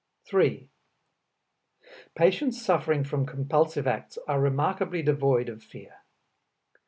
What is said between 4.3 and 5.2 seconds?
remarkably